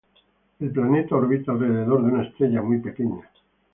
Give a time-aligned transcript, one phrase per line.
[0.59, 3.29] El planeta orbita alrededor de una estrella muy pequeña.